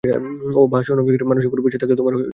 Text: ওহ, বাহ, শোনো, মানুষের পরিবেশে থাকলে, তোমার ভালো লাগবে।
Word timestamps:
ওহ, 0.03 0.67
বাহ, 0.67 0.81
শোনো, 0.81 1.01
মানুষের 1.25 1.51
পরিবেশে 1.51 1.77
থাকলে, 1.77 1.95
তোমার 1.95 2.13
ভালো 2.13 2.21
লাগবে। 2.21 2.29